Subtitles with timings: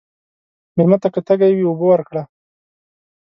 [0.75, 2.23] مېلمه ته که تږی وي، اوبه ورکړه.